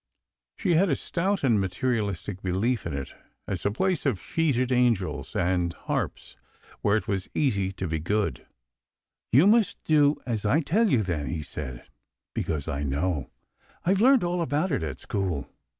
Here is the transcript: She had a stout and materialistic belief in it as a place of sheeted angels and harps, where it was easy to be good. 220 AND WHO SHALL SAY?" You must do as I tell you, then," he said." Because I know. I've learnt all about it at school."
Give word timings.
She 0.57 0.73
had 0.73 0.89
a 0.89 0.95
stout 0.95 1.43
and 1.43 1.61
materialistic 1.61 2.41
belief 2.41 2.87
in 2.87 2.93
it 2.95 3.13
as 3.47 3.63
a 3.67 3.69
place 3.71 4.03
of 4.07 4.19
sheeted 4.19 4.71
angels 4.71 5.35
and 5.35 5.73
harps, 5.73 6.35
where 6.81 6.97
it 6.97 7.07
was 7.07 7.29
easy 7.35 7.71
to 7.73 7.87
be 7.87 7.99
good. 7.99 8.43
220 9.31 9.35
AND 9.35 9.35
WHO 9.35 9.37
SHALL 9.37 9.37
SAY?" 9.37 9.37
You 9.37 9.47
must 9.47 9.83
do 9.83 10.21
as 10.25 10.43
I 10.43 10.59
tell 10.61 10.89
you, 10.89 11.03
then," 11.03 11.27
he 11.27 11.43
said." 11.43 11.85
Because 12.33 12.67
I 12.67 12.81
know. 12.81 13.29
I've 13.85 14.01
learnt 14.01 14.23
all 14.23 14.41
about 14.41 14.71
it 14.71 14.81
at 14.81 14.97
school." 14.97 15.47